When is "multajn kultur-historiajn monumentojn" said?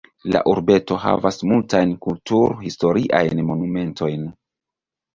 1.51-4.29